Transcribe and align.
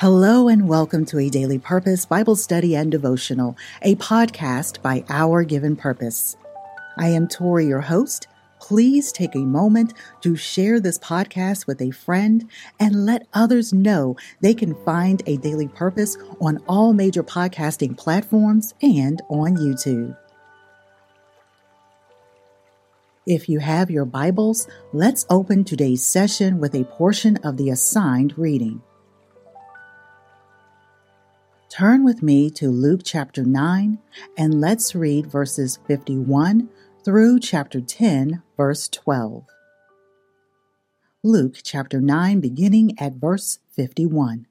Hello 0.00 0.48
and 0.48 0.66
welcome 0.66 1.04
to 1.04 1.18
a 1.18 1.28
Daily 1.28 1.58
Purpose 1.58 2.06
Bible 2.06 2.34
Study 2.34 2.74
and 2.74 2.90
Devotional, 2.90 3.54
a 3.82 3.96
podcast 3.96 4.80
by 4.80 5.04
Our 5.10 5.44
Given 5.44 5.76
Purpose. 5.76 6.38
I 6.96 7.08
am 7.08 7.28
Torrie, 7.28 7.68
your 7.68 7.82
host. 7.82 8.26
Please 8.62 9.12
take 9.12 9.34
a 9.34 9.40
moment 9.40 9.92
to 10.22 10.36
share 10.36 10.80
this 10.80 10.98
podcast 10.98 11.66
with 11.66 11.82
a 11.82 11.90
friend 11.90 12.48
and 12.80 13.04
let 13.04 13.26
others 13.34 13.74
know 13.74 14.16
they 14.40 14.54
can 14.54 14.74
find 14.86 15.22
a 15.26 15.36
daily 15.36 15.68
purpose 15.68 16.16
on 16.40 16.64
all 16.66 16.94
major 16.94 17.22
podcasting 17.22 17.94
platforms 17.94 18.72
and 18.80 19.20
on 19.28 19.58
YouTube. 19.58 20.16
If 23.26 23.50
you 23.50 23.58
have 23.58 23.90
your 23.90 24.06
Bibles, 24.06 24.66
let's 24.94 25.26
open 25.28 25.62
today's 25.62 26.02
session 26.02 26.58
with 26.58 26.74
a 26.74 26.84
portion 26.84 27.36
of 27.44 27.58
the 27.58 27.68
assigned 27.68 28.38
reading. 28.38 28.80
Turn 31.80 32.04
with 32.04 32.22
me 32.22 32.50
to 32.50 32.68
Luke 32.68 33.00
chapter 33.02 33.42
9 33.42 33.98
and 34.36 34.60
let's 34.60 34.94
read 34.94 35.32
verses 35.32 35.78
51 35.86 36.68
through 37.06 37.40
chapter 37.40 37.80
10, 37.80 38.42
verse 38.54 38.86
12. 38.86 39.46
Luke 41.22 41.56
chapter 41.62 41.98
9, 41.98 42.38
beginning 42.38 43.00
at 43.00 43.14
verse 43.14 43.60
51. 43.70 44.46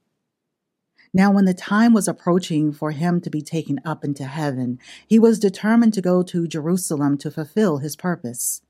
Now, 1.14 1.30
when 1.32 1.46
the 1.46 1.54
time 1.54 1.94
was 1.94 2.08
approaching 2.08 2.72
for 2.72 2.90
him 2.90 3.22
to 3.22 3.30
be 3.30 3.44
taken 3.44 3.80
up 3.86 4.04
into 4.04 4.26
heaven, 4.26 4.80
he 5.06 5.20
was 5.20 5.38
determined 5.38 5.94
to 5.94 6.02
go 6.02 6.24
to 6.24 6.48
Jerusalem 6.48 7.16
to 7.20 7.30
fulfill 7.30 7.78
his 7.78 7.96
purpose. 7.96 8.64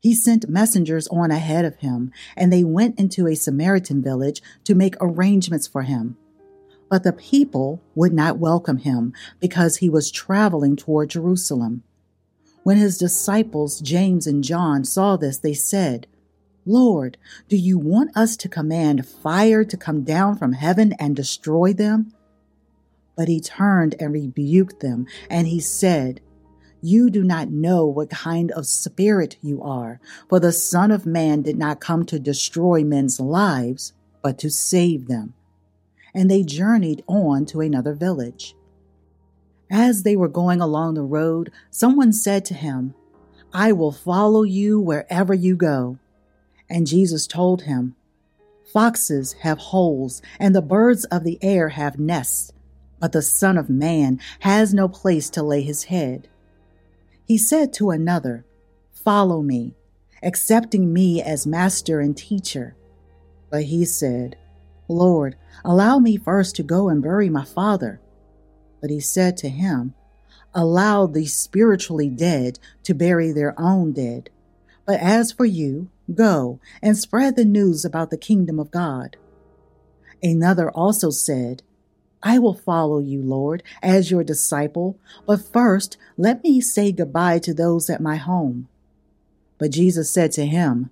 He 0.00 0.14
sent 0.14 0.48
messengers 0.48 1.08
on 1.08 1.30
ahead 1.30 1.66
of 1.66 1.76
him, 1.80 2.10
and 2.38 2.50
they 2.50 2.64
went 2.64 2.98
into 2.98 3.26
a 3.26 3.36
Samaritan 3.36 4.02
village 4.02 4.40
to 4.64 4.74
make 4.74 4.96
arrangements 4.98 5.66
for 5.66 5.82
him. 5.82 6.16
But 6.92 7.04
the 7.04 7.14
people 7.14 7.80
would 7.94 8.12
not 8.12 8.36
welcome 8.36 8.76
him 8.76 9.14
because 9.40 9.78
he 9.78 9.88
was 9.88 10.10
traveling 10.10 10.76
toward 10.76 11.08
Jerusalem. 11.08 11.84
When 12.64 12.76
his 12.76 12.98
disciples, 12.98 13.80
James 13.80 14.26
and 14.26 14.44
John, 14.44 14.84
saw 14.84 15.16
this, 15.16 15.38
they 15.38 15.54
said, 15.54 16.06
Lord, 16.66 17.16
do 17.48 17.56
you 17.56 17.78
want 17.78 18.14
us 18.14 18.36
to 18.36 18.48
command 18.50 19.08
fire 19.08 19.64
to 19.64 19.76
come 19.78 20.02
down 20.02 20.36
from 20.36 20.52
heaven 20.52 20.92
and 20.98 21.16
destroy 21.16 21.72
them? 21.72 22.12
But 23.16 23.28
he 23.28 23.40
turned 23.40 23.94
and 23.98 24.12
rebuked 24.12 24.80
them, 24.80 25.06
and 25.30 25.46
he 25.46 25.60
said, 25.60 26.20
You 26.82 27.08
do 27.08 27.24
not 27.24 27.48
know 27.48 27.86
what 27.86 28.10
kind 28.10 28.50
of 28.50 28.66
spirit 28.66 29.38
you 29.40 29.62
are, 29.62 29.98
for 30.28 30.38
the 30.38 30.52
Son 30.52 30.90
of 30.90 31.06
Man 31.06 31.40
did 31.40 31.56
not 31.56 31.80
come 31.80 32.04
to 32.04 32.18
destroy 32.18 32.84
men's 32.84 33.18
lives, 33.18 33.94
but 34.20 34.36
to 34.40 34.50
save 34.50 35.08
them 35.08 35.32
and 36.14 36.30
they 36.30 36.42
journeyed 36.42 37.02
on 37.06 37.46
to 37.46 37.60
another 37.60 37.94
village. 37.94 38.54
As 39.70 40.02
they 40.02 40.16
were 40.16 40.28
going 40.28 40.60
along 40.60 40.94
the 40.94 41.02
road, 41.02 41.50
someone 41.70 42.12
said 42.12 42.44
to 42.46 42.54
him, 42.54 42.94
I 43.54 43.72
will 43.72 43.92
follow 43.92 44.42
you 44.42 44.78
wherever 44.80 45.34
you 45.34 45.56
go. 45.56 45.98
And 46.68 46.86
Jesus 46.86 47.26
told 47.26 47.62
him, 47.62 47.96
Foxes 48.72 49.34
have 49.40 49.58
holes, 49.58 50.22
and 50.38 50.54
the 50.54 50.62
birds 50.62 51.04
of 51.06 51.24
the 51.24 51.38
air 51.42 51.70
have 51.70 51.98
nests, 51.98 52.52
but 52.98 53.12
the 53.12 53.20
Son 53.20 53.58
of 53.58 53.68
Man 53.68 54.20
has 54.40 54.72
no 54.72 54.88
place 54.88 55.28
to 55.30 55.42
lay 55.42 55.62
his 55.62 55.84
head. 55.84 56.28
He 57.26 57.36
said 57.36 57.72
to 57.74 57.90
another, 57.90 58.44
Follow 58.92 59.42
me, 59.42 59.74
accepting 60.22 60.92
me 60.92 61.22
as 61.22 61.46
master 61.46 62.00
and 62.00 62.16
teacher. 62.16 62.74
But 63.50 63.64
he 63.64 63.84
said, 63.84 64.36
Lord, 64.92 65.36
allow 65.64 65.98
me 65.98 66.16
first 66.16 66.56
to 66.56 66.62
go 66.62 66.88
and 66.88 67.02
bury 67.02 67.28
my 67.28 67.44
father. 67.44 68.00
But 68.80 68.90
he 68.90 69.00
said 69.00 69.36
to 69.38 69.48
him, 69.48 69.94
Allow 70.54 71.06
the 71.06 71.26
spiritually 71.26 72.10
dead 72.10 72.58
to 72.82 72.94
bury 72.94 73.32
their 73.32 73.58
own 73.58 73.92
dead. 73.92 74.28
But 74.84 75.00
as 75.00 75.32
for 75.32 75.44
you, 75.44 75.88
go 76.14 76.60
and 76.82 76.96
spread 76.96 77.36
the 77.36 77.44
news 77.44 77.84
about 77.84 78.10
the 78.10 78.18
kingdom 78.18 78.58
of 78.58 78.70
God. 78.70 79.16
Another 80.22 80.70
also 80.70 81.10
said, 81.10 81.62
I 82.22 82.38
will 82.38 82.54
follow 82.54 83.00
you, 83.00 83.20
Lord, 83.22 83.62
as 83.82 84.10
your 84.10 84.22
disciple, 84.22 84.98
but 85.26 85.40
first 85.40 85.96
let 86.16 86.44
me 86.44 86.60
say 86.60 86.92
goodbye 86.92 87.40
to 87.40 87.52
those 87.54 87.90
at 87.90 88.00
my 88.00 88.16
home. 88.16 88.68
But 89.58 89.72
Jesus 89.72 90.10
said 90.10 90.32
to 90.32 90.46
him, 90.46 90.90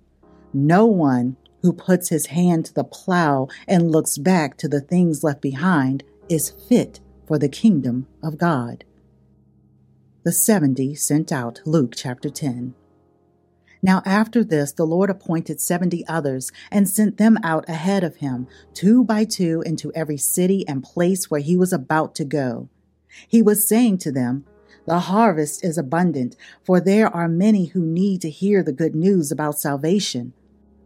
No 0.53 0.85
one 0.85 1.37
who 1.61 1.73
puts 1.73 2.09
his 2.09 2.27
hand 2.27 2.65
to 2.65 2.73
the 2.73 2.83
plow 2.83 3.47
and 3.67 3.91
looks 3.91 4.17
back 4.17 4.57
to 4.57 4.67
the 4.67 4.81
things 4.81 5.23
left 5.23 5.41
behind 5.41 6.03
is 6.29 6.51
fit 6.67 6.99
for 7.27 7.37
the 7.37 7.49
kingdom 7.49 8.07
of 8.23 8.37
God. 8.37 8.83
The 10.23 10.31
70 10.31 10.95
sent 10.95 11.31
out, 11.31 11.61
Luke 11.65 11.93
chapter 11.95 12.29
10. 12.29 12.75
Now 13.83 14.03
after 14.05 14.43
this, 14.43 14.71
the 14.71 14.85
Lord 14.85 15.09
appointed 15.09 15.59
seventy 15.59 16.05
others 16.07 16.51
and 16.69 16.87
sent 16.87 17.17
them 17.17 17.39
out 17.43 17.67
ahead 17.67 18.03
of 18.03 18.17
him, 18.17 18.47
two 18.73 19.03
by 19.03 19.25
two, 19.25 19.63
into 19.65 19.91
every 19.93 20.17
city 20.17 20.67
and 20.67 20.83
place 20.83 21.31
where 21.31 21.41
he 21.41 21.57
was 21.57 21.73
about 21.73 22.13
to 22.15 22.25
go. 22.25 22.69
He 23.27 23.41
was 23.41 23.67
saying 23.67 23.97
to 23.99 24.11
them, 24.11 24.45
The 24.85 24.99
harvest 24.99 25.63
is 25.63 25.77
abundant, 25.77 26.35
for 26.63 26.79
there 26.79 27.07
are 27.07 27.27
many 27.27 27.65
who 27.67 27.81
need 27.81 28.21
to 28.21 28.29
hear 28.29 28.61
the 28.61 28.71
good 28.71 28.93
news 28.93 29.31
about 29.31 29.59
salvation. 29.59 30.33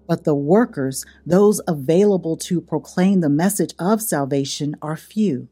But 0.08 0.24
the 0.24 0.36
workers, 0.36 1.06
those 1.26 1.62
available 1.68 2.38
to 2.38 2.62
proclaim 2.62 3.22
the 3.22 3.30
message 3.30 3.74
of 3.80 4.02
salvation, 4.02 4.76
are 4.82 4.98
few. 4.98 5.48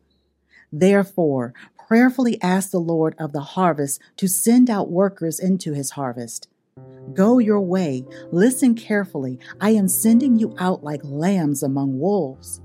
Therefore, 0.72 1.54
prayerfully 1.88 2.42
ask 2.42 2.72
the 2.72 2.80
Lord 2.80 3.16
of 3.20 3.34
the 3.34 3.42
harvest 3.42 4.02
to 4.18 4.28
send 4.28 4.70
out 4.70 4.90
workers 4.90 5.40
into 5.40 5.74
his 5.74 5.92
harvest. 5.92 6.48
Go 7.14 7.38
your 7.38 7.62
way, 7.62 8.06
listen 8.32 8.74
carefully. 8.74 9.40
I 9.62 9.72
am 9.72 9.88
sending 9.88 10.38
you 10.38 10.56
out 10.58 10.84
like 10.84 11.02
lambs 11.04 11.62
among 11.62 12.00
wolves. 12.00 12.62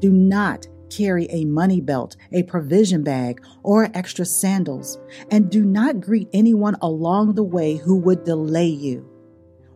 Do 0.00 0.10
not 0.10 0.66
carry 0.90 1.26
a 1.30 1.44
money 1.44 1.80
belt, 1.80 2.16
a 2.32 2.42
provision 2.44 3.02
bag, 3.02 3.44
or 3.62 3.90
extra 3.94 4.24
sandals, 4.24 4.98
and 5.30 5.50
do 5.50 5.64
not 5.64 6.00
greet 6.00 6.28
anyone 6.32 6.76
along 6.80 7.34
the 7.34 7.42
way 7.42 7.76
who 7.76 7.96
would 7.96 8.24
delay 8.24 8.68
you. 8.68 9.11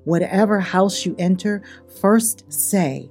Whatever 0.06 0.61
house 0.61 1.05
you 1.05 1.17
enter, 1.19 1.65
first 2.00 2.44
say, 2.53 3.11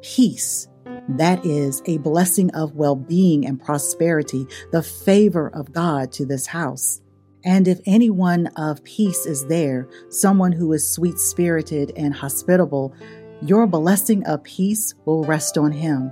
Peace. 0.00 0.68
That 1.06 1.44
is 1.44 1.82
a 1.84 1.98
blessing 1.98 2.50
of 2.54 2.74
well 2.74 2.96
being 2.96 3.46
and 3.46 3.62
prosperity, 3.62 4.46
the 4.72 4.82
favor 4.82 5.50
of 5.50 5.70
God 5.70 6.12
to 6.12 6.24
this 6.24 6.46
house. 6.46 7.02
And 7.44 7.68
if 7.68 7.80
anyone 7.84 8.46
of 8.56 8.82
peace 8.84 9.26
is 9.26 9.48
there, 9.48 9.86
someone 10.08 10.52
who 10.52 10.72
is 10.72 10.90
sweet 10.90 11.18
spirited 11.18 11.92
and 11.94 12.14
hospitable, 12.14 12.94
your 13.42 13.66
blessing 13.66 14.24
of 14.24 14.42
peace 14.42 14.94
will 15.04 15.24
rest 15.24 15.58
on 15.58 15.72
him. 15.72 16.10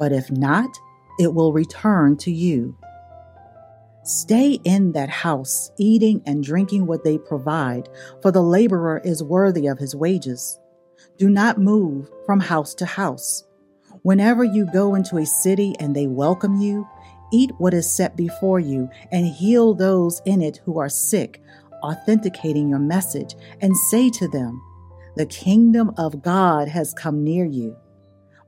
But 0.00 0.12
if 0.12 0.28
not, 0.32 0.70
it 1.20 1.34
will 1.34 1.52
return 1.52 2.16
to 2.16 2.32
you. 2.32 2.76
Stay 4.04 4.58
in 4.64 4.92
that 4.92 5.08
house, 5.08 5.70
eating 5.78 6.22
and 6.26 6.42
drinking 6.42 6.86
what 6.86 7.04
they 7.04 7.18
provide, 7.18 7.88
for 8.20 8.32
the 8.32 8.42
laborer 8.42 9.00
is 9.04 9.22
worthy 9.22 9.68
of 9.68 9.78
his 9.78 9.94
wages. 9.94 10.58
Do 11.18 11.30
not 11.30 11.58
move 11.58 12.10
from 12.26 12.40
house 12.40 12.74
to 12.76 12.86
house. 12.86 13.44
Whenever 14.02 14.42
you 14.42 14.66
go 14.72 14.96
into 14.96 15.18
a 15.18 15.26
city 15.26 15.76
and 15.78 15.94
they 15.94 16.08
welcome 16.08 16.60
you, 16.60 16.88
eat 17.32 17.52
what 17.58 17.74
is 17.74 17.92
set 17.92 18.16
before 18.16 18.58
you 18.58 18.90
and 19.12 19.24
heal 19.24 19.72
those 19.72 20.20
in 20.24 20.42
it 20.42 20.60
who 20.64 20.80
are 20.80 20.88
sick, 20.88 21.40
authenticating 21.84 22.68
your 22.68 22.80
message, 22.80 23.36
and 23.60 23.76
say 23.76 24.10
to 24.10 24.26
them, 24.26 24.60
The 25.14 25.26
kingdom 25.26 25.92
of 25.96 26.22
God 26.22 26.66
has 26.66 26.92
come 26.92 27.22
near 27.22 27.44
you. 27.44 27.76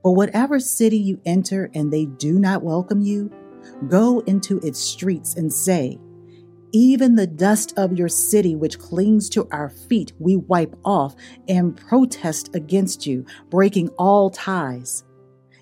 But 0.03 0.13
whatever 0.13 0.59
city 0.59 0.99
you 0.99 1.21
enter 1.25 1.71
and 1.75 1.93
they 1.93 2.07
do 2.07 2.41
not 2.41 2.65
welcome 2.65 3.01
you, 3.01 3.33
Go 3.89 4.21
into 4.21 4.59
its 4.61 4.81
streets 4.81 5.35
and 5.35 5.53
say, 5.53 5.99
Even 6.73 7.15
the 7.15 7.27
dust 7.27 7.75
of 7.77 7.97
your 7.97 8.09
city, 8.09 8.55
which 8.57 8.79
clings 8.79 9.29
to 9.31 9.49
our 9.51 9.71
feet, 9.71 10.13
we 10.19 10.37
wipe 10.37 10.75
off 10.85 11.15
and 11.49 11.77
protest 11.77 12.55
against 12.55 13.07
you, 13.07 13.27
breaking 13.51 13.89
all 13.91 14.31
ties. 14.31 15.05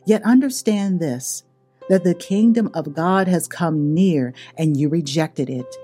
Yet 0.06 0.22
understand 0.24 1.00
this 1.00 1.44
that 1.88 2.04
the 2.04 2.14
kingdom 2.14 2.70
of 2.74 2.94
God 2.94 3.28
has 3.28 3.48
come 3.48 3.92
near 3.92 4.32
and 4.56 4.76
you 4.76 4.88
rejected 4.88 5.50
it. 5.50 5.76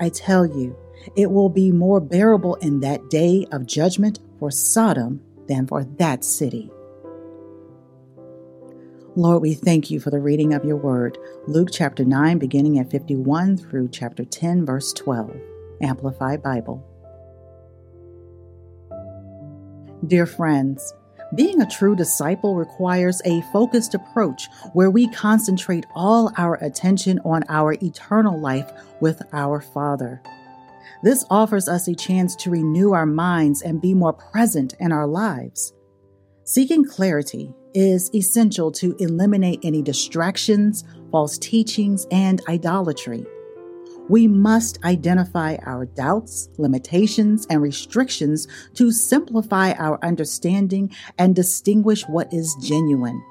I 0.00 0.08
tell 0.08 0.44
you, 0.44 0.76
it 1.16 1.30
will 1.30 1.48
be 1.48 1.70
more 1.70 2.00
bearable 2.00 2.56
in 2.56 2.80
that 2.80 3.10
day 3.10 3.46
of 3.52 3.66
judgment 3.66 4.18
for 4.38 4.50
Sodom 4.50 5.22
than 5.46 5.66
for 5.66 5.84
that 5.84 6.24
city. 6.24 6.70
Lord, 9.16 9.42
we 9.42 9.54
thank 9.54 9.92
you 9.92 10.00
for 10.00 10.10
the 10.10 10.18
reading 10.18 10.54
of 10.54 10.64
your 10.64 10.76
word, 10.76 11.18
Luke 11.46 11.68
chapter 11.70 12.04
9, 12.04 12.36
beginning 12.38 12.80
at 12.80 12.90
51 12.90 13.56
through 13.58 13.90
chapter 13.90 14.24
10, 14.24 14.66
verse 14.66 14.92
12, 14.92 15.36
Amplified 15.80 16.42
Bible. 16.42 16.84
Dear 20.04 20.26
friends, 20.26 20.92
Being 21.36 21.62
a 21.62 21.70
true 21.70 21.94
disciple 21.94 22.56
requires 22.56 23.22
a 23.24 23.42
focused 23.52 23.94
approach 23.94 24.48
where 24.72 24.90
we 24.90 25.06
concentrate 25.06 25.86
all 25.94 26.32
our 26.36 26.56
attention 26.56 27.20
on 27.24 27.44
our 27.48 27.74
eternal 27.74 28.40
life 28.40 28.68
with 29.00 29.22
our 29.32 29.60
Father. 29.60 30.20
This 31.04 31.24
offers 31.30 31.68
us 31.68 31.86
a 31.86 31.94
chance 31.94 32.34
to 32.36 32.50
renew 32.50 32.92
our 32.92 33.06
minds 33.06 33.62
and 33.62 33.80
be 33.80 33.94
more 33.94 34.12
present 34.12 34.74
in 34.80 34.90
our 34.90 35.06
lives. 35.06 35.72
Seeking 36.42 36.84
clarity 36.84 37.54
is 37.74 38.10
essential 38.14 38.70
to 38.72 38.96
eliminate 38.98 39.60
any 39.62 39.82
distractions, 39.82 40.84
false 41.10 41.36
teachings, 41.38 42.06
and 42.10 42.40
idolatry. 42.48 43.26
We 44.08 44.28
must 44.28 44.84
identify 44.84 45.56
our 45.64 45.86
doubts, 45.86 46.50
limitations, 46.58 47.46
and 47.48 47.62
restrictions 47.62 48.46
to 48.74 48.92
simplify 48.92 49.72
our 49.72 49.98
understanding 50.04 50.94
and 51.18 51.34
distinguish 51.34 52.02
what 52.02 52.32
is 52.32 52.54
genuine. 52.62 53.22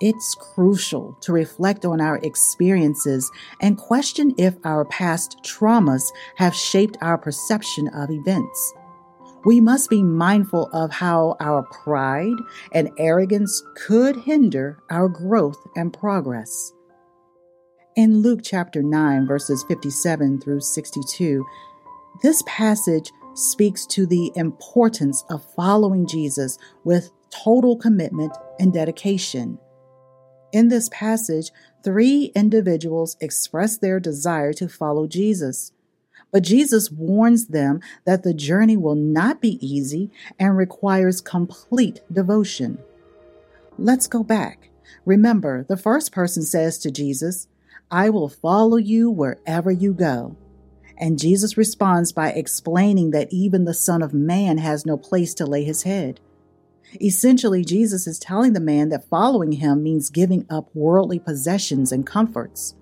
It's 0.00 0.36
crucial 0.36 1.16
to 1.22 1.32
reflect 1.32 1.84
on 1.84 2.00
our 2.00 2.18
experiences 2.18 3.28
and 3.60 3.76
question 3.76 4.32
if 4.38 4.54
our 4.64 4.84
past 4.84 5.38
traumas 5.42 6.04
have 6.36 6.54
shaped 6.54 6.96
our 7.00 7.18
perception 7.18 7.88
of 7.88 8.10
events. 8.10 8.74
We 9.44 9.60
must 9.60 9.88
be 9.88 10.02
mindful 10.02 10.68
of 10.72 10.90
how 10.90 11.36
our 11.40 11.62
pride 11.62 12.36
and 12.72 12.90
arrogance 12.98 13.62
could 13.76 14.16
hinder 14.16 14.78
our 14.90 15.08
growth 15.08 15.58
and 15.76 15.92
progress. 15.92 16.72
In 17.96 18.22
Luke 18.22 18.40
chapter 18.42 18.82
9, 18.82 19.26
verses 19.26 19.64
57 19.68 20.40
through 20.40 20.60
62, 20.60 21.46
this 22.22 22.42
passage 22.46 23.12
speaks 23.34 23.86
to 23.86 24.06
the 24.06 24.32
importance 24.34 25.24
of 25.30 25.44
following 25.54 26.06
Jesus 26.06 26.58
with 26.84 27.10
total 27.30 27.76
commitment 27.76 28.36
and 28.58 28.72
dedication. 28.72 29.58
In 30.52 30.68
this 30.68 30.88
passage, 30.90 31.50
three 31.84 32.32
individuals 32.34 33.16
express 33.20 33.78
their 33.78 34.00
desire 34.00 34.52
to 34.54 34.68
follow 34.68 35.06
Jesus. 35.06 35.72
But 36.30 36.42
Jesus 36.42 36.90
warns 36.90 37.46
them 37.46 37.80
that 38.04 38.22
the 38.22 38.34
journey 38.34 38.76
will 38.76 38.94
not 38.94 39.40
be 39.40 39.58
easy 39.66 40.10
and 40.38 40.56
requires 40.56 41.20
complete 41.20 42.00
devotion. 42.12 42.78
Let's 43.78 44.06
go 44.06 44.22
back. 44.22 44.70
Remember, 45.04 45.64
the 45.64 45.76
first 45.76 46.12
person 46.12 46.42
says 46.42 46.78
to 46.78 46.90
Jesus, 46.90 47.48
I 47.90 48.10
will 48.10 48.28
follow 48.28 48.76
you 48.76 49.10
wherever 49.10 49.70
you 49.70 49.94
go. 49.94 50.36
And 50.98 51.18
Jesus 51.18 51.56
responds 51.56 52.12
by 52.12 52.30
explaining 52.30 53.12
that 53.12 53.32
even 53.32 53.64
the 53.64 53.72
Son 53.72 54.02
of 54.02 54.12
Man 54.12 54.58
has 54.58 54.84
no 54.84 54.96
place 54.96 55.32
to 55.34 55.46
lay 55.46 55.64
his 55.64 55.84
head. 55.84 56.20
Essentially, 57.00 57.64
Jesus 57.64 58.06
is 58.06 58.18
telling 58.18 58.52
the 58.52 58.60
man 58.60 58.88
that 58.88 59.08
following 59.08 59.52
him 59.52 59.82
means 59.82 60.10
giving 60.10 60.44
up 60.50 60.68
worldly 60.74 61.18
possessions 61.18 61.92
and 61.92 62.06
comforts. 62.06 62.74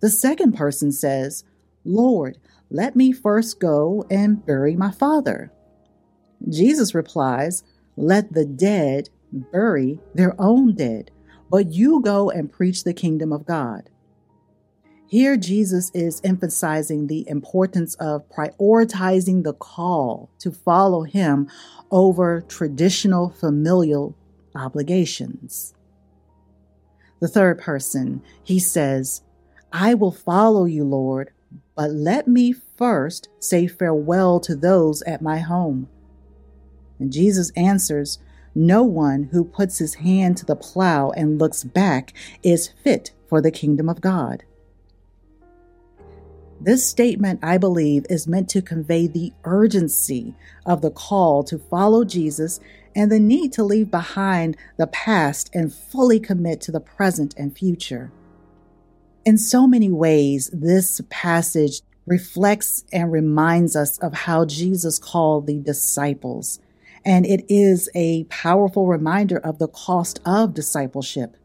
The 0.00 0.10
second 0.10 0.52
person 0.52 0.92
says, 0.92 1.44
Lord, 1.84 2.38
let 2.70 2.96
me 2.96 3.12
first 3.12 3.60
go 3.60 4.04
and 4.10 4.44
bury 4.44 4.76
my 4.76 4.90
father. 4.90 5.52
Jesus 6.48 6.94
replies, 6.94 7.62
Let 7.96 8.32
the 8.32 8.44
dead 8.44 9.10
bury 9.32 10.00
their 10.14 10.34
own 10.40 10.74
dead, 10.74 11.10
but 11.50 11.72
you 11.72 12.00
go 12.00 12.30
and 12.30 12.52
preach 12.52 12.84
the 12.84 12.94
kingdom 12.94 13.32
of 13.32 13.46
God. 13.46 13.90
Here, 15.06 15.36
Jesus 15.36 15.90
is 15.94 16.20
emphasizing 16.24 17.06
the 17.06 17.28
importance 17.28 17.94
of 17.96 18.28
prioritizing 18.30 19.44
the 19.44 19.52
call 19.52 20.30
to 20.40 20.50
follow 20.50 21.02
him 21.02 21.48
over 21.90 22.40
traditional 22.40 23.30
familial 23.30 24.16
obligations. 24.56 25.74
The 27.20 27.28
third 27.28 27.60
person, 27.60 28.22
he 28.42 28.58
says, 28.58 29.22
I 29.72 29.94
will 29.94 30.12
follow 30.12 30.64
you, 30.64 30.84
Lord, 30.84 31.30
but 31.76 31.90
let 31.90 32.28
me 32.28 32.52
first 32.52 33.28
say 33.40 33.66
farewell 33.66 34.40
to 34.40 34.54
those 34.54 35.02
at 35.02 35.22
my 35.22 35.38
home. 35.38 35.88
And 36.98 37.12
Jesus 37.12 37.50
answers, 37.56 38.18
No 38.54 38.84
one 38.84 39.24
who 39.24 39.44
puts 39.44 39.78
his 39.78 39.94
hand 39.94 40.36
to 40.38 40.46
the 40.46 40.56
plow 40.56 41.10
and 41.10 41.38
looks 41.38 41.64
back 41.64 42.12
is 42.42 42.68
fit 42.68 43.12
for 43.28 43.40
the 43.40 43.50
kingdom 43.50 43.88
of 43.88 44.00
God. 44.00 44.44
This 46.60 46.86
statement, 46.86 47.40
I 47.42 47.58
believe, 47.58 48.06
is 48.08 48.26
meant 48.26 48.48
to 48.50 48.62
convey 48.62 49.06
the 49.06 49.32
urgency 49.44 50.34
of 50.64 50.80
the 50.80 50.90
call 50.90 51.42
to 51.44 51.58
follow 51.58 52.04
Jesus 52.04 52.60
and 52.94 53.10
the 53.10 53.20
need 53.20 53.52
to 53.54 53.64
leave 53.64 53.90
behind 53.90 54.56
the 54.78 54.86
past 54.86 55.50
and 55.52 55.74
fully 55.74 56.20
commit 56.20 56.60
to 56.62 56.72
the 56.72 56.80
present 56.80 57.34
and 57.36 57.58
future. 57.58 58.12
In 59.24 59.38
so 59.38 59.66
many 59.66 59.90
ways, 59.90 60.50
this 60.52 61.00
passage 61.08 61.80
reflects 62.04 62.84
and 62.92 63.10
reminds 63.10 63.74
us 63.74 63.96
of 63.98 64.12
how 64.12 64.44
Jesus 64.44 64.98
called 64.98 65.46
the 65.46 65.58
disciples. 65.58 66.60
And 67.06 67.24
it 67.24 67.46
is 67.48 67.88
a 67.94 68.24
powerful 68.24 68.86
reminder 68.86 69.38
of 69.38 69.58
the 69.58 69.68
cost 69.68 70.20
of 70.26 70.52
discipleship. 70.52 71.38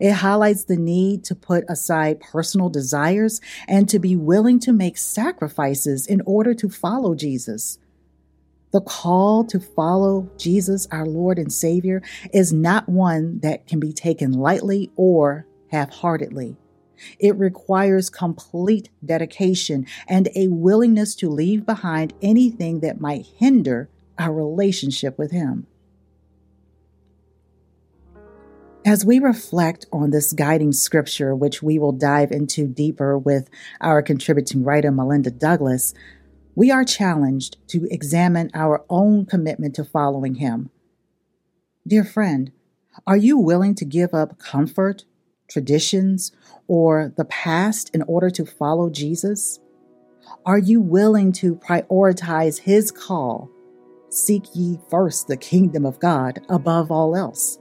It 0.00 0.12
highlights 0.12 0.64
the 0.64 0.76
need 0.76 1.24
to 1.24 1.34
put 1.34 1.64
aside 1.68 2.20
personal 2.20 2.68
desires 2.68 3.40
and 3.66 3.88
to 3.88 3.98
be 3.98 4.14
willing 4.14 4.60
to 4.60 4.72
make 4.72 4.96
sacrifices 4.96 6.06
in 6.06 6.20
order 6.24 6.54
to 6.54 6.68
follow 6.68 7.16
Jesus. 7.16 7.78
The 8.72 8.80
call 8.80 9.44
to 9.46 9.58
follow 9.58 10.30
Jesus, 10.36 10.86
our 10.92 11.06
Lord 11.06 11.38
and 11.38 11.52
Savior, 11.52 12.00
is 12.32 12.52
not 12.52 12.88
one 12.88 13.40
that 13.40 13.66
can 13.66 13.80
be 13.80 13.92
taken 13.92 14.32
lightly 14.32 14.92
or 14.94 15.46
half 15.72 15.90
heartedly. 15.90 16.56
It 17.18 17.36
requires 17.36 18.10
complete 18.10 18.88
dedication 19.04 19.86
and 20.06 20.28
a 20.34 20.48
willingness 20.48 21.14
to 21.16 21.28
leave 21.28 21.66
behind 21.66 22.14
anything 22.22 22.80
that 22.80 23.00
might 23.00 23.26
hinder 23.38 23.88
our 24.18 24.32
relationship 24.32 25.18
with 25.18 25.30
Him. 25.30 25.66
As 28.84 29.04
we 29.04 29.18
reflect 29.18 29.86
on 29.92 30.10
this 30.10 30.32
guiding 30.32 30.72
scripture, 30.72 31.34
which 31.34 31.62
we 31.62 31.78
will 31.78 31.92
dive 31.92 32.32
into 32.32 32.66
deeper 32.66 33.18
with 33.18 33.50
our 33.80 34.00
contributing 34.00 34.64
writer, 34.64 34.90
Melinda 34.90 35.30
Douglass, 35.30 35.92
we 36.54 36.70
are 36.70 36.84
challenged 36.84 37.58
to 37.68 37.86
examine 37.90 38.50
our 38.54 38.84
own 38.88 39.26
commitment 39.26 39.74
to 39.74 39.84
following 39.84 40.36
Him. 40.36 40.70
Dear 41.86 42.02
friend, 42.02 42.50
are 43.06 43.16
you 43.16 43.38
willing 43.38 43.74
to 43.76 43.84
give 43.84 44.14
up 44.14 44.38
comfort, 44.38 45.04
traditions, 45.48 46.32
or 46.66 47.12
the 47.16 47.24
past 47.24 47.90
in 47.94 48.02
order 48.02 48.30
to 48.30 48.46
follow 48.46 48.90
Jesus? 48.90 49.60
Are 50.44 50.58
you 50.58 50.80
willing 50.80 51.32
to 51.32 51.56
prioritize 51.56 52.60
His 52.60 52.90
call? 52.90 53.50
Seek 54.10 54.44
ye 54.54 54.78
first 54.88 55.26
the 55.26 55.36
kingdom 55.36 55.84
of 55.84 55.98
God 55.98 56.40
above 56.48 56.90
all 56.90 57.16
else. 57.16 57.58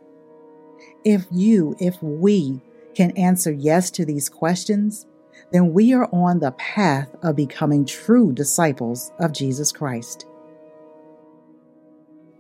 If 1.04 1.26
you, 1.32 1.76
if 1.80 2.02
we 2.02 2.62
can 2.96 3.12
answer 3.18 3.52
yes 3.52 3.90
to 3.92 4.06
these 4.06 4.30
questions, 4.30 5.06
then 5.52 5.74
we 5.74 5.94
are 5.94 6.10
on 6.14 6.40
the 6.40 6.52
path 6.52 7.10
of 7.24 7.36
becoming 7.36 7.86
true 7.86 8.34
disciples 8.34 9.12
of 9.20 9.34
Jesus 9.34 9.72
Christ. 9.72 10.27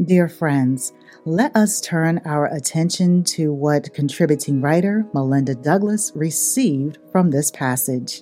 Dear 0.05 0.29
friends, 0.29 0.93
let 1.25 1.55
us 1.55 1.81
turn 1.81 2.21
our 2.23 2.45
attention 2.53 3.23
to 3.23 3.51
what 3.51 3.95
contributing 3.95 4.61
writer 4.61 5.07
Melinda 5.11 5.55
Douglass 5.55 6.11
received 6.13 6.99
from 7.11 7.31
this 7.31 7.49
passage. 7.49 8.21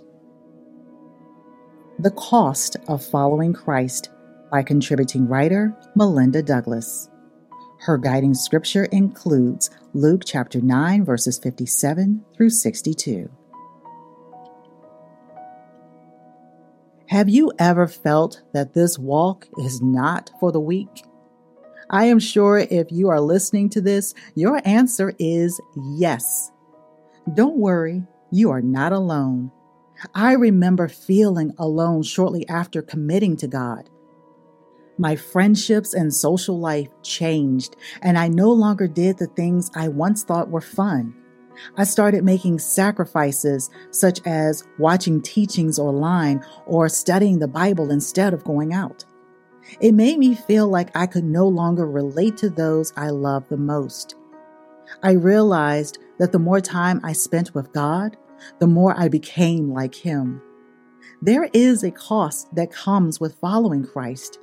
The 2.00 2.12
Cost 2.12 2.77
of 2.88 3.03
Following 3.03 3.51
Christ 3.51 4.10
by 4.50 4.63
contributing 4.63 5.27
writer 5.27 5.75
Melinda 5.98 6.41
Douglass. 6.41 7.10
Her 7.82 7.98
guiding 7.98 8.36
scripture 8.36 8.86
includes 8.86 9.70
Luke 9.94 10.22
chapter 10.25 10.62
9, 10.62 11.03
verses 11.03 11.38
57 11.38 12.24
through 12.38 12.51
62. 12.51 13.29
Have 17.08 17.27
you 17.27 17.51
ever 17.60 17.86
felt 17.86 18.44
that 18.53 18.74
this 18.74 18.98
walk 18.98 19.50
is 19.58 19.82
not 19.82 20.32
for 20.39 20.53
the 20.53 20.62
weak? 20.62 21.03
I 21.89 22.06
am 22.06 22.20
sure 22.20 22.60
if 22.60 22.92
you 22.92 23.10
are 23.10 23.22
listening 23.22 23.70
to 23.72 23.82
this, 23.82 24.13
your 24.34 24.62
answer 24.65 25.13
is 25.20 25.60
yes. 25.98 26.51
Don't 27.34 27.58
worry, 27.58 28.04
you 28.32 28.51
are 28.51 28.62
not 28.62 28.92
alone. 28.92 29.51
I 30.13 30.34
remember 30.34 30.88
feeling 30.88 31.54
alone 31.58 32.04
shortly 32.04 32.48
after 32.50 32.82
committing 32.82 33.38
to 33.38 33.48
God. 33.48 33.89
My 34.98 35.15
friendships 35.15 35.94
and 35.94 36.13
social 36.13 36.60
life 36.60 36.88
changed, 37.04 37.75
and 38.01 38.18
I 38.18 38.30
no 38.30 38.51
longer 38.51 38.88
did 38.88 39.18
the 39.18 39.27
things 39.27 39.70
I 39.75 39.89
once 39.89 40.24
thought 40.24 40.50
were 40.50 40.62
fun. 40.62 41.15
I 41.77 41.84
started 41.84 42.24
making 42.24 42.60
sacrifices 42.60 43.70
such 43.92 44.20
as 44.25 44.63
watching 44.77 45.22
teachings 45.22 45.80
online 45.80 46.46
or 46.65 46.89
studying 46.89 47.39
the 47.39 47.48
Bible 47.48 47.92
instead 47.92 48.34
of 48.34 48.44
going 48.44 48.74
out. 48.74 49.06
It 49.79 49.93
made 49.93 50.19
me 50.19 50.36
feel 50.36 50.67
like 50.67 50.95
I 50.95 51.07
could 51.07 51.25
no 51.25 51.48
longer 51.48 51.86
relate 51.86 52.38
to 52.38 52.50
those 52.50 52.93
I 52.95 53.10
love 53.10 53.48
the 53.50 53.57
most. 53.57 54.15
I 55.01 55.12
realized 55.12 55.98
that 56.19 56.31
the 56.31 56.39
more 56.39 56.62
time 56.62 57.01
I 57.03 57.13
spent 57.13 57.55
with 57.55 57.74
God, 57.74 58.17
the 58.60 58.67
more 58.67 58.93
I 58.98 59.07
became 59.07 59.72
like 59.72 59.95
Him. 59.95 60.41
There 61.22 61.50
is 61.53 61.84
a 61.84 61.91
cost 61.91 62.53
that 62.55 62.72
comes 62.72 63.19
with 63.19 63.39
following 63.39 63.84
Christ. 63.84 64.39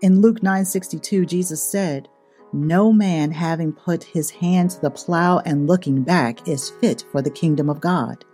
In 0.00 0.20
Luke 0.20 0.42
9:62, 0.42 1.26
Jesus 1.26 1.62
said, 1.62 2.08
"No 2.52 2.92
man 2.92 3.30
having 3.32 3.72
put 3.72 4.04
his 4.04 4.30
hand 4.30 4.70
to 4.70 4.80
the 4.80 4.90
plow 4.90 5.38
and 5.38 5.66
looking 5.66 6.02
back 6.02 6.46
is 6.46 6.70
fit 6.70 7.04
for 7.10 7.22
the 7.22 7.30
kingdom 7.30 7.70
of 7.70 7.80
God." 7.80 8.24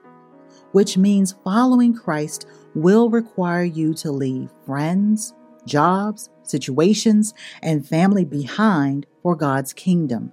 Which 0.72 0.98
means 0.98 1.36
following 1.44 1.94
Christ 1.94 2.46
will 2.74 3.10
require 3.10 3.64
you 3.64 3.94
to 3.94 4.12
leave 4.12 4.50
friends, 4.66 5.34
jobs, 5.68 6.30
situations, 6.42 7.34
and 7.62 7.86
family 7.86 8.24
behind 8.24 9.06
for 9.22 9.36
God's 9.36 9.72
kingdom. 9.72 10.32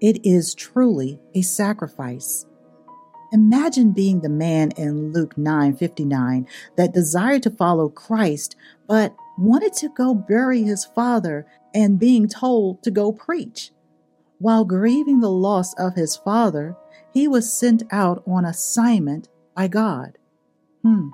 It 0.00 0.24
is 0.24 0.54
truly 0.54 1.20
a 1.34 1.42
sacrifice. 1.42 2.46
Imagine 3.32 3.92
being 3.92 4.20
the 4.20 4.28
man 4.28 4.70
in 4.76 5.12
Luke 5.12 5.36
9:59 5.36 6.46
that 6.76 6.94
desired 6.94 7.42
to 7.42 7.50
follow 7.50 7.88
Christ 7.88 8.56
but 8.86 9.14
wanted 9.36 9.74
to 9.74 9.90
go 9.90 10.14
bury 10.14 10.62
his 10.62 10.84
father 10.84 11.46
and 11.74 11.98
being 11.98 12.26
told 12.26 12.82
to 12.82 12.90
go 12.90 13.12
preach. 13.12 13.72
While 14.38 14.64
grieving 14.64 15.20
the 15.20 15.30
loss 15.30 15.74
of 15.74 15.94
his 15.94 16.16
father, 16.16 16.76
he 17.12 17.28
was 17.28 17.52
sent 17.52 17.82
out 17.90 18.22
on 18.26 18.44
assignment 18.44 19.28
by 19.54 19.68
God. 19.68 20.16
Hmm. 20.82 21.08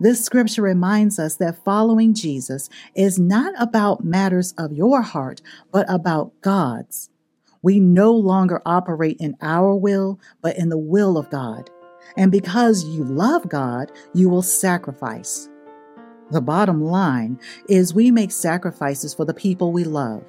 This 0.00 0.24
scripture 0.24 0.62
reminds 0.62 1.18
us 1.18 1.36
that 1.36 1.64
following 1.64 2.14
Jesus 2.14 2.68
is 2.94 3.18
not 3.18 3.54
about 3.58 4.04
matters 4.04 4.52
of 4.58 4.72
your 4.72 5.02
heart, 5.02 5.40
but 5.70 5.86
about 5.88 6.32
God's. 6.40 7.10
We 7.62 7.78
no 7.78 8.12
longer 8.12 8.60
operate 8.66 9.18
in 9.20 9.36
our 9.40 9.74
will, 9.74 10.18
but 10.42 10.58
in 10.58 10.68
the 10.68 10.78
will 10.78 11.16
of 11.16 11.30
God. 11.30 11.70
And 12.16 12.32
because 12.32 12.84
you 12.84 13.04
love 13.04 13.48
God, 13.48 13.92
you 14.12 14.28
will 14.28 14.42
sacrifice. 14.42 15.48
The 16.30 16.40
bottom 16.40 16.82
line 16.82 17.38
is 17.68 17.94
we 17.94 18.10
make 18.10 18.32
sacrifices 18.32 19.14
for 19.14 19.24
the 19.24 19.34
people 19.34 19.72
we 19.72 19.84
love. 19.84 20.24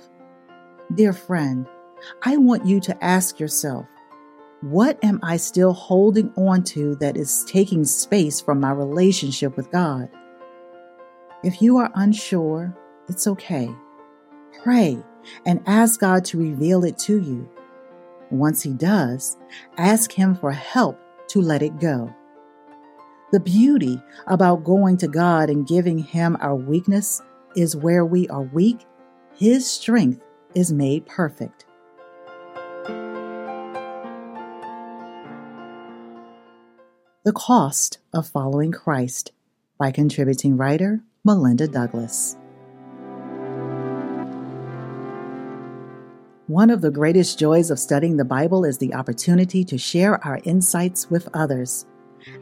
Dear 0.93 1.13
friend, 1.13 1.65
I 2.23 2.37
want 2.37 2.65
you 2.65 2.79
to 2.81 3.03
ask 3.03 3.39
yourself, 3.39 3.87
what 4.63 4.97
am 5.03 5.19
I 5.21 5.35
still 5.35 5.73
holding 5.73 6.31
on 6.37 6.63
to 6.65 6.95
that 6.95 7.17
is 7.17 7.43
taking 7.49 7.83
space 7.83 8.39
from 8.39 8.61
my 8.61 8.71
relationship 8.71 9.57
with 9.57 9.69
God? 9.69 10.07
If 11.43 11.61
you 11.61 11.75
are 11.79 11.91
unsure, 11.95 12.73
it's 13.09 13.27
okay. 13.27 13.69
Pray 14.63 15.03
and 15.45 15.61
ask 15.65 15.99
God 15.99 16.23
to 16.25 16.39
reveal 16.39 16.85
it 16.85 16.97
to 16.99 17.21
you. 17.21 17.49
Once 18.31 18.63
He 18.63 18.71
does, 18.71 19.35
ask 19.77 20.13
Him 20.13 20.33
for 20.33 20.53
help 20.53 20.97
to 21.27 21.41
let 21.41 21.61
it 21.61 21.81
go. 21.81 22.15
The 23.33 23.41
beauty 23.41 24.01
about 24.27 24.63
going 24.63 24.95
to 24.97 25.09
God 25.09 25.49
and 25.49 25.67
giving 25.67 25.97
Him 25.97 26.37
our 26.39 26.55
weakness 26.55 27.21
is 27.57 27.75
where 27.75 28.05
we 28.05 28.29
are 28.29 28.43
weak, 28.43 28.85
His 29.35 29.69
strength 29.69 30.21
is 30.55 30.71
made 30.71 31.05
perfect. 31.05 31.65
The 37.25 37.31
Cost 37.31 37.99
of 38.13 38.27
Following 38.27 38.73
Christ 38.73 39.31
by 39.79 39.91
contributing 39.91 40.57
writer 40.57 41.03
Melinda 41.23 41.69
Douglass. 41.69 42.35
One 46.47 46.69
of 46.69 46.81
the 46.81 46.91
greatest 46.91 47.39
joys 47.39 47.71
of 47.71 47.79
studying 47.79 48.17
the 48.17 48.25
Bible 48.25 48.65
is 48.65 48.77
the 48.77 48.93
opportunity 48.93 49.63
to 49.63 49.77
share 49.77 50.21
our 50.27 50.41
insights 50.43 51.09
with 51.09 51.29
others. 51.33 51.85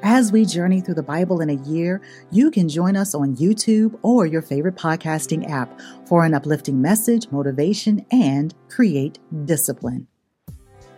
As 0.02 0.32
we 0.32 0.46
journey 0.46 0.82
through 0.82 0.96
the 0.96 1.04
Bible 1.04 1.42
in 1.42 1.52
a 1.52 1.64
year, 1.70 2.02
you 2.32 2.50
can 2.50 2.68
join 2.68 2.98
us 2.98 3.14
on 3.14 3.36
YouTube 3.36 4.00
or 4.02 4.26
your 4.26 4.42
favorite 4.42 4.78
podcasting 4.78 5.48
app 5.48 5.80
for 6.08 6.26
an 6.26 6.34
uplifting 6.34 6.82
message, 6.82 7.30
motivation, 7.30 8.04
and 8.10 8.56
create 8.68 9.20
discipline. 9.46 10.08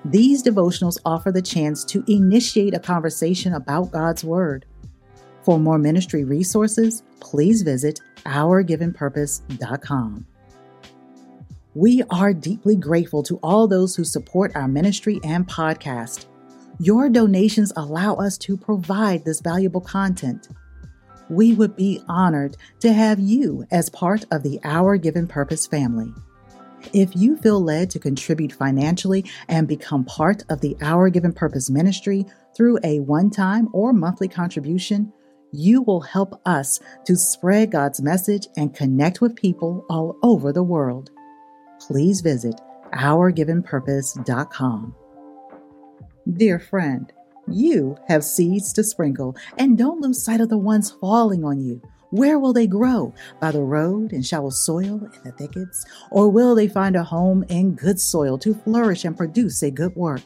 These 0.06 0.44
devotionals 0.44 1.00
offer 1.06 1.32
the 1.32 1.42
chance 1.42 1.86
to 1.86 2.04
initiate 2.08 2.74
a 2.74 2.80
conversation 2.80 3.54
about 3.54 3.92
God's 3.92 4.24
Word. 4.24 4.66
For 5.44 5.58
more 5.58 5.78
ministry 5.78 6.26
resources, 6.26 7.04
please 7.22 7.62
visit 7.62 8.02
ourgivenpurpose.com. 8.26 10.26
We 11.76 12.04
are 12.10 12.34
deeply 12.34 12.76
grateful 12.76 13.24
to 13.24 13.40
all 13.42 13.68
those 13.68 13.96
who 13.96 14.04
support 14.04 14.56
our 14.56 14.68
ministry 14.68 15.20
and 15.24 15.48
podcast. 15.48 16.26
Your 16.80 17.10
donations 17.10 17.72
allow 17.76 18.16
us 18.16 18.38
to 18.40 18.58
provide 18.58 19.24
this 19.24 19.42
valuable 19.42 19.82
content. 19.82 20.50
We 21.30 21.54
would 21.54 21.76
be 21.76 22.02
honored 22.08 22.58
to 22.82 22.92
have 22.92 23.20
you 23.20 23.66
as 23.72 23.90
part 23.90 24.26
of 24.32 24.44
the 24.44 24.60
Our 24.64 24.98
Given 24.98 25.28
Purpose 25.28 25.66
family. 25.66 26.14
If 26.92 27.16
you 27.16 27.38
feel 27.38 27.64
led 27.64 27.90
to 27.92 28.00
contribute 28.00 28.52
financially 28.52 29.24
and 29.48 29.68
become 29.68 30.06
part 30.06 30.44
of 30.50 30.62
the 30.62 30.76
Our 30.82 31.10
Given 31.10 31.34
Purpose 31.34 31.70
ministry 31.70 32.26
through 32.56 32.80
a 32.84 33.00
one 33.00 33.30
time 33.30 33.70
or 33.72 33.94
monthly 33.94 34.28
contribution, 34.28 35.14
you 35.52 35.84
will 35.84 36.02
help 36.02 36.42
us 36.46 36.80
to 37.06 37.16
spread 37.16 37.72
God's 37.72 38.02
message 38.02 38.48
and 38.58 38.76
connect 38.76 39.22
with 39.22 39.36
people 39.36 39.86
all 39.90 40.18
over 40.24 40.52
the 40.52 40.64
world. 40.64 41.12
Please 41.80 42.22
visit 42.22 42.60
ourgivenpurpose.com. 42.94 44.96
Dear 46.32 46.60
friend, 46.60 47.12
you 47.48 47.98
have 48.08 48.24
seeds 48.24 48.72
to 48.74 48.84
sprinkle, 48.84 49.36
and 49.58 49.78
don't 49.78 50.00
lose 50.00 50.24
sight 50.24 50.42
of 50.42 50.50
the 50.50 50.58
ones 50.58 50.92
falling 50.92 51.44
on 51.44 51.60
you. 51.60 51.82
Where 52.14 52.38
will 52.38 52.54
they 52.54 52.68
grow? 52.68 53.12
By 53.42 53.50
the 53.50 53.64
road 53.64 54.14
in 54.14 54.22
shallow 54.22 54.52
soil 54.52 55.02
in 55.04 55.24
the 55.24 55.32
thickets? 55.32 55.84
Or 56.12 56.30
will 56.30 56.54
they 56.54 56.68
find 56.68 56.96
a 56.96 57.04
home 57.04 57.44
in 57.50 57.74
good 57.74 58.00
soil 58.00 58.38
to 58.38 58.54
flourish 58.54 59.04
and 59.04 59.18
produce 59.18 59.64
a 59.64 59.72
good 59.72 59.96
work? 59.96 60.22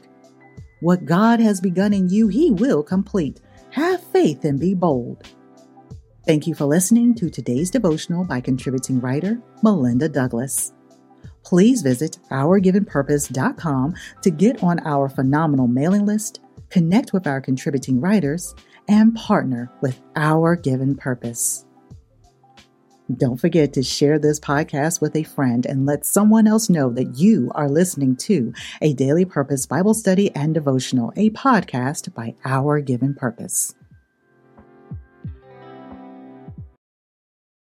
What 0.82 1.06
God 1.06 1.40
has 1.40 1.62
begun 1.62 1.94
in 1.94 2.10
you, 2.10 2.28
He 2.28 2.52
will 2.52 2.84
complete. 2.84 3.40
Have 3.70 4.04
faith 4.04 4.44
and 4.44 4.60
be 4.60 4.74
bold. 4.74 5.24
Thank 6.26 6.46
you 6.46 6.56
for 6.56 6.66
listening 6.66 7.16
to 7.16 7.30
today's 7.30 7.72
devotional 7.72 8.26
by 8.26 8.42
contributing 8.42 9.00
writer 9.00 9.42
Melinda 9.64 10.10
Douglass. 10.10 10.74
Please 11.46 11.84
visit 11.84 12.20
ourgivenpurpose.com 12.32 13.96
to 14.24 14.30
get 14.30 14.62
on 14.62 14.86
our 14.86 15.08
phenomenal 15.08 15.70
mailing 15.70 16.06
list, 16.06 16.42
connect 16.70 17.14
with 17.14 17.28
our 17.28 17.40
contributing 17.40 18.02
writers, 18.02 18.54
and 18.90 19.16
partner 19.16 19.72
with 19.80 20.02
Our 20.18 20.58
Given 20.58 20.96
Purpose. 20.96 21.64
Don't 23.16 23.38
forget 23.38 23.72
to 23.74 23.84
share 23.84 24.20
this 24.20 24.38
podcast 24.38 25.00
with 25.00 25.16
a 25.16 25.24
friend 25.24 25.66
and 25.66 25.86
let 25.86 26.06
someone 26.06 26.46
else 26.46 26.70
know 26.70 26.90
that 26.90 27.18
you 27.18 27.50
are 27.56 27.70
listening 27.70 28.18
to 28.18 28.52
a 28.82 28.94
Daily 28.94 29.24
Purpose 29.24 29.66
Bible 29.66 29.94
Study 29.94 30.30
and 30.36 30.54
Devotional, 30.54 31.14
a 31.16 31.30
podcast 31.30 32.14
by 32.14 32.36
Our 32.44 32.82
Given 32.82 33.14
Purpose. 33.14 33.74